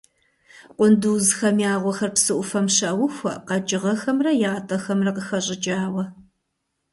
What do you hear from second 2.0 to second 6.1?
псы Ӏуфэм щаухуэ къэкӀыгъэхэмрэ ятӀэхэмрэ къыхэщӀыкӀауэ.